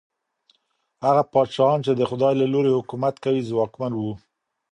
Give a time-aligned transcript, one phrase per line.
[1.05, 4.13] هغه پاچاهان چي د خدای له لورې حکومت کوي، ځواکمن وو.